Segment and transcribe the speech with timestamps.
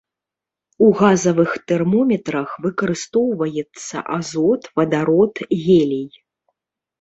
[0.85, 6.07] У газавых тэрмометрах выкарыстоўваецца азот, вадарод, гелій.